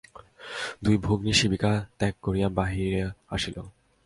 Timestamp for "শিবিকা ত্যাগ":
1.33-2.13